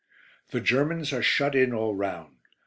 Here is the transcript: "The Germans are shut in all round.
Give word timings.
"The 0.49 0.61
Germans 0.61 1.13
are 1.13 1.21
shut 1.21 1.53
in 1.53 1.75
all 1.75 1.93
round. 1.93 2.37